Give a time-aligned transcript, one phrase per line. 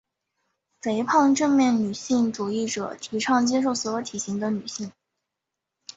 [0.81, 4.91] 肥胖正面女性主义者提倡接受所有体型的女性。